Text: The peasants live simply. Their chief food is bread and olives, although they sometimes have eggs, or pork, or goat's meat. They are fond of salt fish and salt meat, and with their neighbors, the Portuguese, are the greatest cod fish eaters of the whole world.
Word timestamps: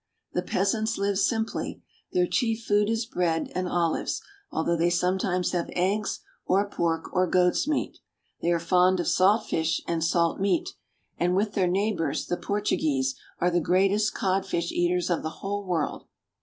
The 0.33 0.41
peasants 0.41 0.97
live 0.97 1.19
simply. 1.19 1.83
Their 2.11 2.25
chief 2.25 2.63
food 2.65 2.89
is 2.89 3.05
bread 3.05 3.51
and 3.53 3.69
olives, 3.69 4.19
although 4.51 4.75
they 4.75 4.89
sometimes 4.89 5.51
have 5.51 5.69
eggs, 5.73 6.21
or 6.43 6.67
pork, 6.67 7.13
or 7.13 7.27
goat's 7.27 7.67
meat. 7.67 7.99
They 8.41 8.51
are 8.51 8.57
fond 8.57 8.99
of 8.99 9.07
salt 9.07 9.45
fish 9.47 9.79
and 9.87 10.03
salt 10.03 10.39
meat, 10.39 10.71
and 11.19 11.35
with 11.35 11.53
their 11.53 11.67
neighbors, 11.67 12.25
the 12.25 12.37
Portuguese, 12.37 13.13
are 13.39 13.51
the 13.51 13.59
greatest 13.61 14.15
cod 14.15 14.43
fish 14.43 14.71
eaters 14.71 15.11
of 15.11 15.21
the 15.21 15.29
whole 15.43 15.63
world. 15.65 16.07